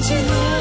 [0.00, 0.57] 记你。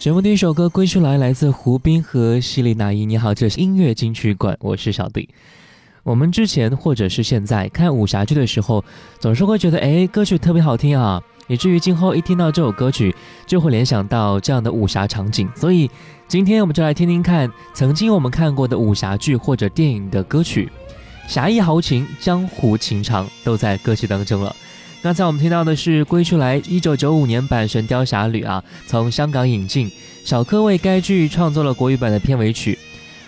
[0.00, 3.04] 节目第一首歌《归去来》来自胡斌和西丽娜伊。
[3.04, 5.28] 你好，这是音乐金曲馆，我是小弟。
[6.02, 8.82] 我们之前或者是现在看武侠剧的时候，
[9.18, 13.14] 总是会觉得哎，歌曲特别好听啊，以至于今后一听到这首歌曲，
[13.46, 15.46] 就会联想到这样的武侠场景。
[15.54, 15.90] 所以
[16.26, 20.72] 今天我们就来听听看，曾经我们看过的武侠剧或者电影的歌曲，
[21.28, 24.56] 侠义豪情、江湖情长，都在歌曲当中了。
[25.02, 29.90] 刚才我们听到的是《归去来》，一九九五年版《神雕侠侣》啊，从香港引进，
[30.26, 32.78] 小柯为该剧创作了国语版的片尾曲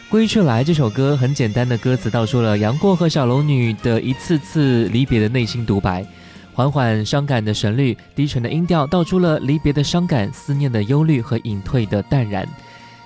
[0.10, 0.62] 《归去来》。
[0.66, 6.04] 这首歌很简单的歌词，道出了杨过和小龙女的一次次离别的内心独白。
[6.52, 12.46] 缓缓伤感的旋律，低沉的音调，道出了离别的伤感、思念的忧虑和隐退的淡然。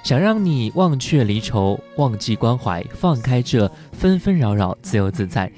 [0.02, 5.50] 想让你忘却离愁，忘记关怀，放开这纷纷扰扰，自由自在。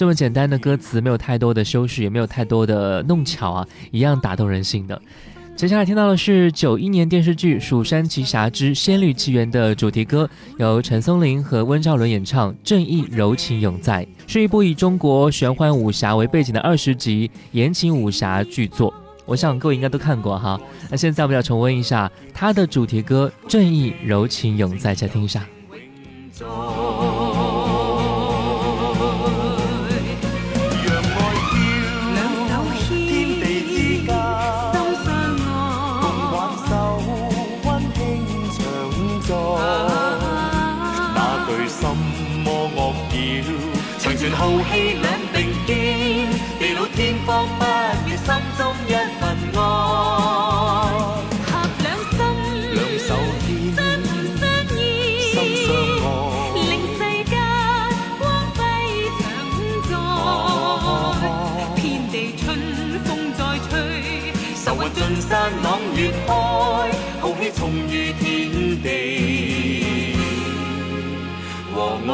[0.00, 4.98] 这么简单的歌词，没有太多的修饰，也没有太多的弄巧啊，一样打动人心的。
[5.54, 14.02] 接下来听到的是九一年电视剧《蜀山奇侠之仙侣奇缘》的主题歌，由陈松伶和温兆伦演唱，《正义柔情永在》。
[14.26, 18.94] 是一部以中国玄幻武侠为背景的二十集言情武侠剧作，
[19.26, 20.58] 我想各位应该都看过哈。
[20.88, 25.44] 那现在我们要重温一下它的主题歌《正义柔情永在》，再听一下。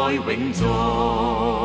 [0.07, 1.56] 爱永在。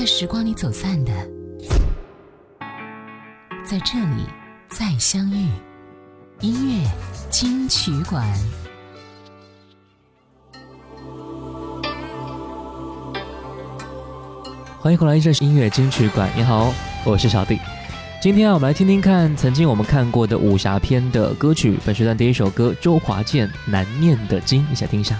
[0.06, 1.12] 时光里走散的，
[3.64, 4.22] 在这里
[4.68, 5.48] 再相遇。
[6.40, 6.88] 音乐
[7.30, 8.22] 金曲馆，
[14.78, 16.28] 欢迎回来，这是音乐金曲馆。
[16.36, 16.72] 你好，
[17.04, 17.58] 我是小弟。
[18.22, 21.76] 今天我们来听听看，曾经我们看过的武侠片的歌曲。
[21.84, 25.18] 本时段第一首歌，周华健《难念的经》，一起来听一下？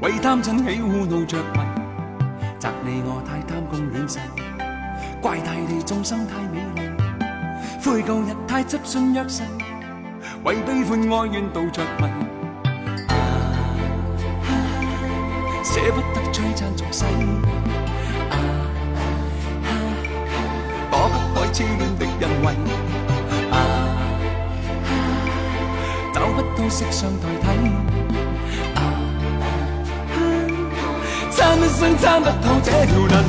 [0.00, 1.58] 为贪嗔喜恶怒着迷，
[2.56, 4.18] 责你我太贪功恋势，
[5.20, 6.88] 怪大地众生太美丽，
[7.82, 9.42] 悔旧日太执信约誓，
[10.44, 12.04] 为悲欢哀怨妒着迷，
[13.08, 13.14] 啊
[14.40, 14.54] 哈，
[15.64, 17.04] 舍不得璀璨俗世，
[18.30, 18.34] 啊
[19.64, 19.70] 哈，
[20.92, 22.54] 躲不开痴恋的欣慰，
[23.50, 23.58] 啊
[24.84, 27.97] 哈，找不到色相代替。
[31.38, 33.24] 叹一生参不透这条难，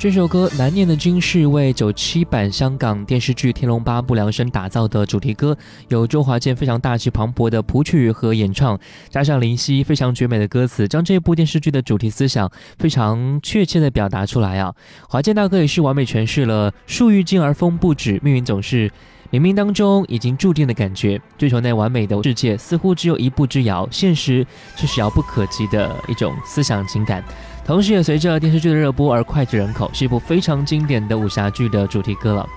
[0.06, 5.58] 这首歌《难念的经》是为九七版香港电视剧《天龙八部》量身打造的主题歌，
[5.88, 12.48] 由周华健非常大气磅礴的谱曲和演唱，加上林夕非常绝美的歌词，将这部电视剧的主题思想
[12.78, 14.72] 非常确切的表达出来啊！
[15.10, 18.88] 华健大哥也是完美诠释了“树欲静而风不止，命运总是
[19.32, 24.46] 冥冥当中已经注定”的感觉，追求那完美的世界似乎只有一步之遥，现实
[24.76, 27.24] 却是遥不可及的一种思想情感。
[27.66, 32.48] 同时也随着电视剧的热播而脍炙人口，是一部非常经典的武侠剧的主题歌了。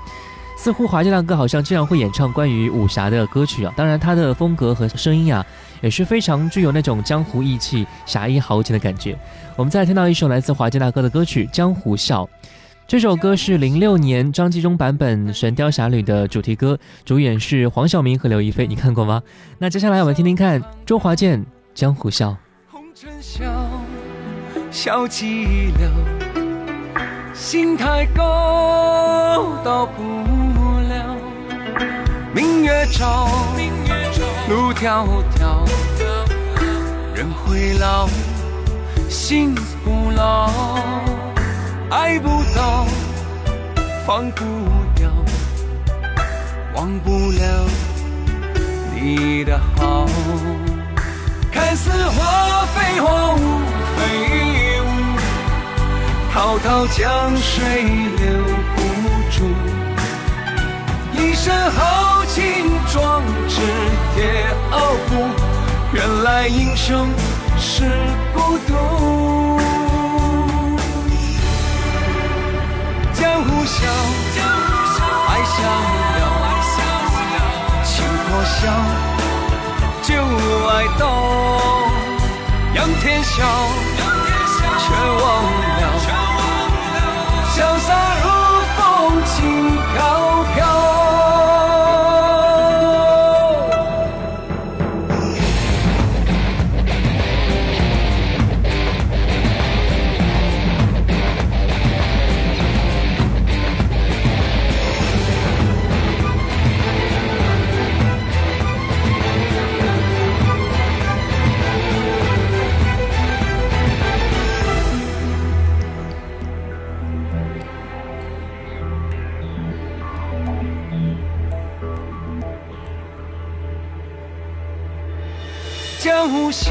[0.57, 5.45] 似乎华健大哥好像经常会演唱关于武侠的歌曲啊，当然他的风格和声音啊
[5.81, 9.17] 也是非常具有那种江湖义气、侠义豪情的感觉。
[9.57, 12.25] 我们再听到一首来自华健大哥的歌曲《江湖笑》，
[12.87, 19.23] 这首歌是零六年张纪中版本《神雕侠侣》的主题歌，主演是黄晓明和刘亦菲，你看过吗？
[19.59, 21.41] 那接下来我们听听看周华健
[21.73, 22.37] 《江湖笑》。
[24.71, 25.89] 小寂寥，
[27.33, 30.03] 心太高，到不
[30.89, 31.17] 了；
[32.35, 33.29] 明月照，
[34.49, 35.07] 路迢
[35.37, 35.65] 迢。
[37.15, 38.07] 人会老，
[39.09, 40.51] 心不老，
[41.91, 42.85] 爱不到，
[44.07, 44.45] 放不
[44.95, 45.09] 掉，
[46.75, 47.67] 忘不了
[48.95, 50.05] 你的好。
[51.51, 53.78] 看似花非花，雾。
[53.99, 55.19] 飞舞，
[56.33, 58.45] 滔滔江水留
[58.77, 59.47] 不住，
[61.21, 63.57] 一身豪情壮志
[64.15, 65.31] 铁傲骨。
[65.93, 67.09] 原来英雄
[67.59, 67.85] 是
[68.35, 69.61] 孤独，
[73.15, 73.89] 江湖笑，
[75.27, 75.63] 爱逍
[76.21, 76.53] 遥，
[77.83, 80.15] 情破晓，旧
[80.69, 81.88] 爱到。
[82.79, 83.43] 仰天笑，
[84.79, 85.95] 却忘了，
[87.57, 90.28] 潇洒如风轻飘。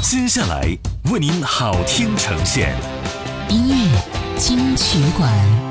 [0.02, 0.95] 接下来。
[1.12, 2.76] 为您好听呈现，
[3.50, 4.02] 音乐
[4.40, 5.64] 金曲馆。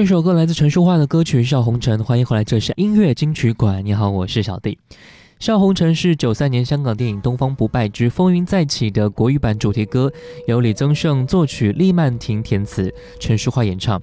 [0.00, 3.84] 这首歌来自陈淑桦的歌曲《笑红尘》，欢迎回来，这是音乐金曲馆。
[3.84, 4.78] 你好，我是小弟。
[5.40, 10.08] 《笑红尘》是九三年香港电影《东方不败之风云再起》的国语版主题歌，
[10.46, 14.00] 由李宗盛作曲，厉曼婷填词，陈淑桦演唱。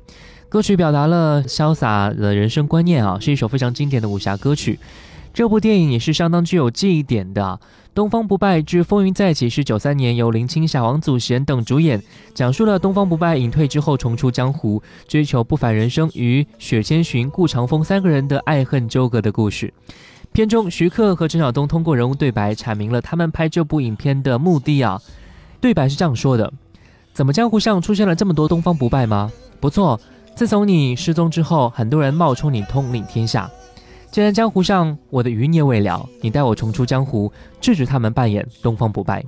[0.49, 4.77] 歌曲表达了潇洒的人生观念啊，是一首非常经典的武侠歌曲。
[5.33, 7.57] 这部电影也是相当具有记忆点的。
[7.97, 12.03] 《东方不败之风云再起》是九三年由林青霞、王祖贤等主演，
[12.33, 19.73] 讲述了东方不败隐退之后重出江湖，追求不凡人生与雪千寻、顾长风三个人的爱恨纠葛的故事。
[20.33, 25.01] 片中，徐克和陈晓东通过人物对白阐明了他们拍这部影片的目的啊。
[25.61, 26.51] 对白是这样说的
[27.15, 29.31] ：“怎么江湖上出现了这么多东方不败吗？
[29.61, 29.97] 不错，
[30.35, 33.49] 自从你失踪之后，很多人冒充你统领天下。”
[34.15, 39.21] 现在江湖上，我的余孽未了，你带我重出江湖，制止他们扮演东方不败。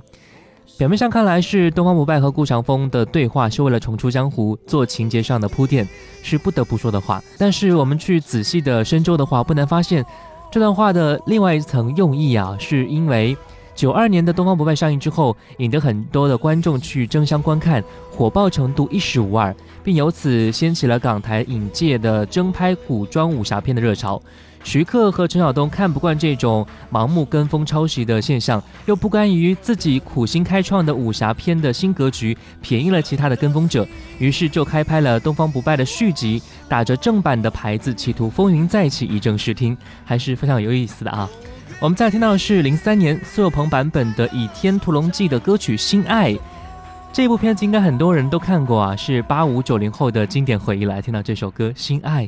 [0.78, 5.86] 表面上看来，是东方不败和顾长风的对话，是为了重出江湖做情节上的铺垫，
[6.22, 7.22] 是不得不说的话。
[7.36, 10.02] 但是我们去仔细的深究的话，不难发现，
[10.50, 13.36] 这段话的另外一层用意啊，是因为
[13.74, 24.18] 九二年的《东方不败》上映之后，引得很多的观众去争相观看，火爆程度一时无二，并由此掀起了港台影界的争拍古装武侠片的热潮。
[24.64, 33.86] 徐克和陈晓东看不惯这种盲目跟风抄袭的现象，又不甘于自己苦心开创的武侠片的新格局便宜了其他的跟风者，
[34.18, 41.28] 于是就开拍了《东方不败》的续集，打着正版的牌子，企图风云再起，以正视听，还是非常有意思的啊。
[41.80, 46.32] 我们再听到的是零三年苏有朋版本的《倚天屠龙记》的歌曲《心爱》，
[47.12, 52.26] 这部片子应该很多人都看过啊，是八五九零后的经典回忆来听到这首歌《心爱》。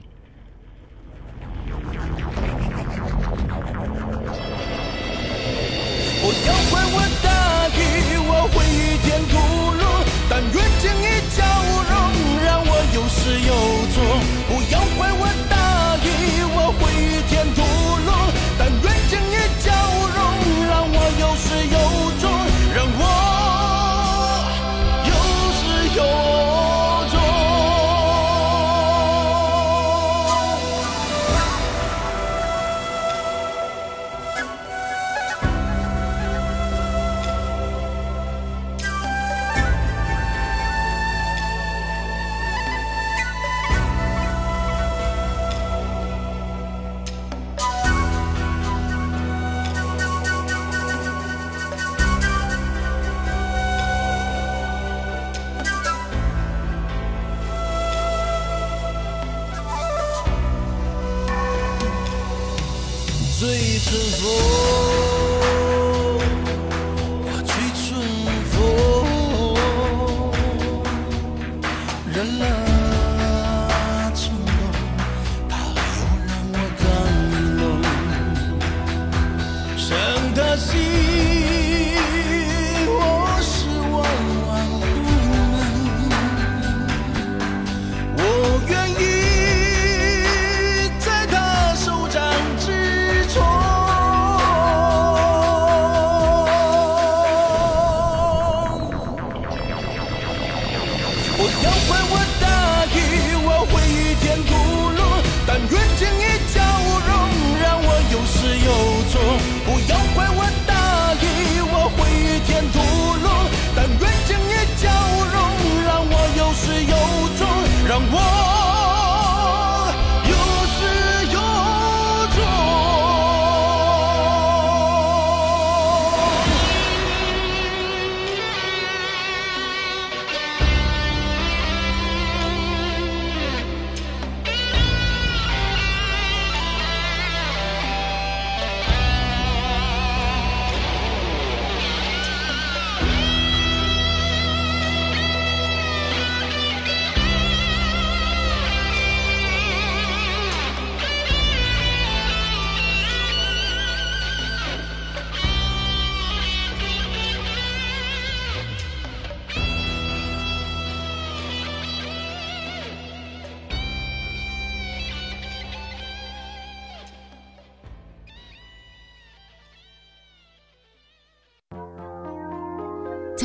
[63.40, 63.48] 醉
[63.78, 64.99] 春风。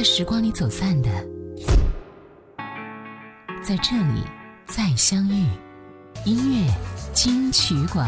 [0.08, 1.10] 时光里走散的，
[3.63, 4.22] 在这里
[4.68, 5.44] 再相遇。
[6.26, 6.74] 音乐
[7.12, 8.08] 金曲馆，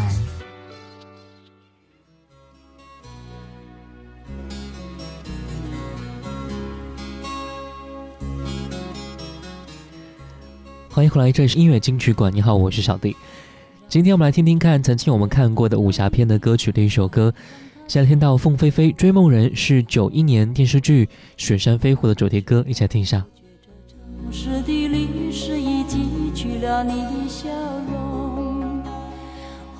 [10.91, 12.31] 欢迎回来，这里是音乐金曲馆。
[12.31, 13.15] 你好，我是小弟。
[13.89, 17.33] 今天我们来听听看，曾经我们看过的武侠片的歌曲的一首歌。
[17.87, 23.23] 夏天到，凤飞飞，追梦人是九一年电视剧雪山飞狐的主题歌，一起来听一下。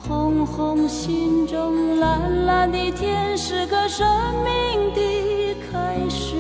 [0.03, 4.07] 红红心中，蓝蓝的天是个生
[4.45, 6.33] 命的开始。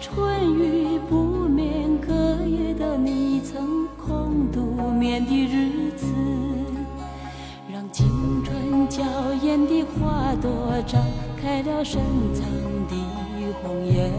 [0.00, 1.70] 春雨不眠，
[2.04, 2.12] 隔
[2.44, 6.15] 夜的你曾空独眠的日子。
[7.98, 9.02] 青春娇
[9.40, 10.50] 艳的花朵，
[10.86, 10.98] 绽
[11.40, 11.98] 开了深
[12.34, 12.42] 藏
[12.88, 12.94] 的
[13.62, 14.10] 红颜。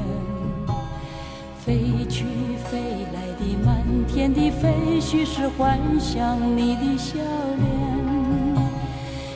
[1.64, 2.26] 飞去
[2.66, 2.80] 飞
[3.14, 8.58] 来的满天的飞絮，是幻想你的笑脸。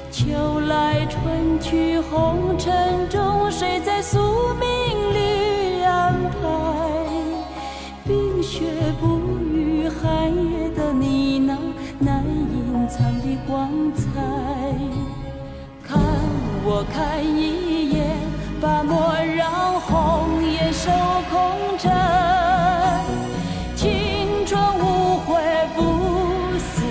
[0.09, 4.17] 秋来春去红尘中，谁在宿
[4.55, 5.40] 命里？
[16.83, 18.17] 多看一眼，
[18.59, 20.89] 把莫让红颜，守
[21.31, 21.91] 空枕。
[23.75, 25.39] 青春无悔
[25.75, 25.83] 不
[26.57, 26.81] 死，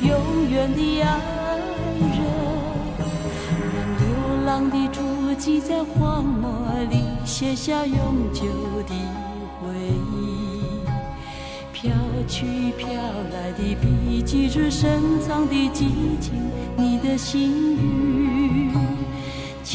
[0.00, 1.16] 永远的爱
[2.06, 2.20] 人。
[3.66, 6.52] 让流浪的足迹在荒漠
[6.88, 7.96] 里写下永
[8.32, 8.44] 久
[8.86, 8.94] 的
[9.58, 9.74] 回
[10.12, 10.62] 忆。
[11.72, 11.90] 飘
[12.28, 12.46] 去
[12.78, 12.86] 飘
[13.32, 15.88] 来的笔迹，是深藏的激
[16.20, 16.32] 情，
[16.76, 18.69] 你的心语。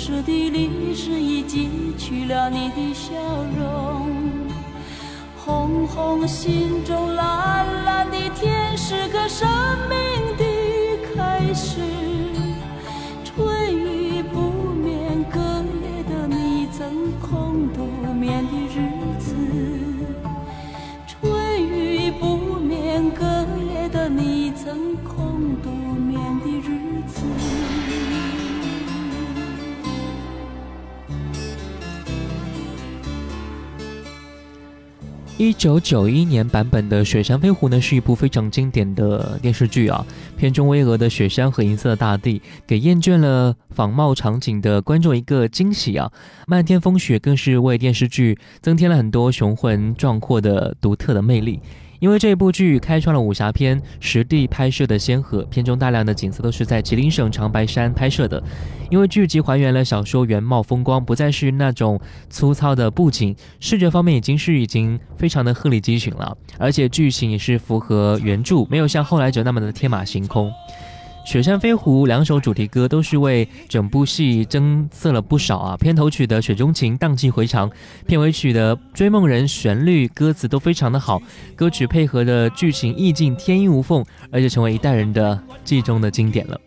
[0.16, 3.12] 逝的历史已记取了你的笑
[3.58, 4.08] 容，
[5.36, 6.69] 红红心。
[35.42, 40.04] 一九九一年版本的《雪山飞狐》呢，是一部非常经典的电视剧啊。
[40.36, 46.12] 片中巍峨的雪山和银色的大地，给厌倦了仿冒场景的观众一个惊喜啊。
[46.46, 51.58] 漫天风雪更是为电视剧增添了很多雄浑壮阔的独特的魅力。
[52.00, 58.42] 因为这部剧开创了武侠片实地拍摄的先河，片中大量的景色都是在吉林省长白山拍摄的。
[58.90, 70.50] 因为剧集还原了小说原貌风光，不再是那种粗糙的布景，视觉方面已经是已经非常的鹤立鸡群了，而且剧情也是符合原著，没有像后来者那么的天马行空。
[71.32, 75.76] 《雪山飞狐》两首主题歌都是为整部戏增色了不少啊！
[75.76, 77.70] 片头曲的《雪中情》荡气回肠，
[78.06, 81.20] 片尾曲的《追梦人》旋律歌词都非常的好，
[81.54, 84.02] 歌曲配合的剧情意境天衣无缝，
[84.32, 86.58] 而且成为一代人的记忆中的经典了。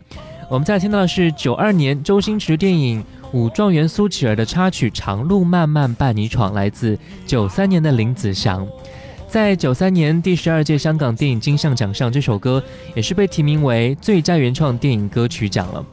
[0.48, 8.64] 我们再听到的是九二年周星驰电影《武状元苏乞儿》的插曲《长路漫漫伴你闯》，来自九三年的林子祥。
[9.34, 12.62] 在九三年第十二届香港电影金像奖上，这首歌
[12.94, 15.84] 也是被提名为最佳原创电影歌曲奖了。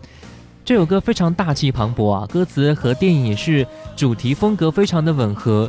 [0.64, 5.68] 这首歌非常大气磅礴啊，歌词和电影也是主题风格非常的吻合。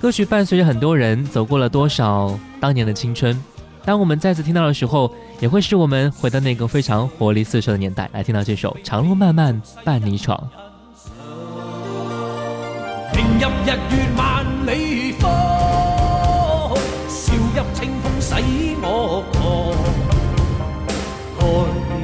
[0.00, 3.38] 歌曲伴随着很多人走过了多少当年的青春，
[3.84, 10.34] 当我们再次听到的时候，也会使我们回到那个非常活力四射的年代，来听到这首《长路漫漫伴你闯》。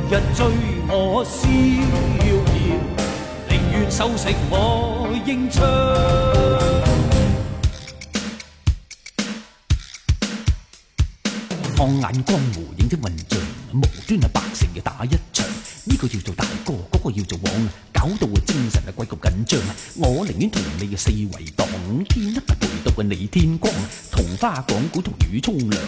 [0.09, 0.47] 日追
[0.89, 1.49] 我逍
[2.23, 2.43] 遥，
[3.51, 5.65] 宁愿手执我英枪。
[11.75, 13.41] 放眼江湖，影子混帐，
[13.73, 15.45] 无端啊，百姓要打一场。
[15.89, 19.61] 呢个叫做大哥，嗰个要做王，搞到啊，精神啊，鬼咁紧张。
[19.97, 23.75] 我宁愿同你嘅四围荡五天，不陪到啊，你天光，
[24.13, 25.83] 同花讲古，同雨冲凉。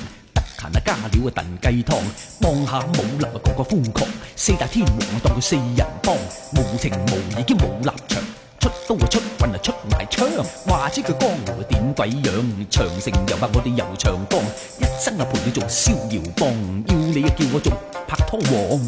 [0.60, 1.96] 行啊，加料啊，炖鸡汤，
[2.42, 8.22] 望下武林啊，个个疯狂，四大天王当佢四人帮，无情无义兼冇立场，
[8.58, 10.26] 出刀啊，出棍啊，出埋枪，
[10.66, 16.48] 话知佢江湖点鬼样，长城又话我哋又长江，一生啊陪你做逍遥帮，
[16.88, 17.72] 要你啊叫我做
[18.08, 18.80] 拍拖王，